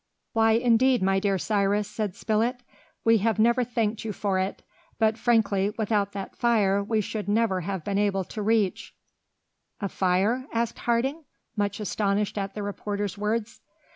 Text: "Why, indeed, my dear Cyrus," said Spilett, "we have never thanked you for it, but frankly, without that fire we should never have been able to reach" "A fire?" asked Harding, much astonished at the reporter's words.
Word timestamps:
"Why, 0.33 0.53
indeed, 0.53 1.03
my 1.03 1.19
dear 1.19 1.37
Cyrus," 1.37 1.87
said 1.87 2.15
Spilett, 2.15 2.63
"we 3.05 3.19
have 3.19 3.37
never 3.37 3.63
thanked 3.63 4.03
you 4.03 4.11
for 4.11 4.39
it, 4.39 4.63
but 4.97 5.15
frankly, 5.15 5.75
without 5.77 6.13
that 6.13 6.35
fire 6.35 6.83
we 6.83 7.01
should 7.01 7.29
never 7.29 7.61
have 7.61 7.83
been 7.83 7.99
able 7.99 8.23
to 8.23 8.41
reach" 8.41 8.95
"A 9.79 9.87
fire?" 9.87 10.47
asked 10.51 10.79
Harding, 10.79 11.25
much 11.55 11.79
astonished 11.79 12.39
at 12.39 12.55
the 12.55 12.63
reporter's 12.63 13.15
words. 13.15 13.61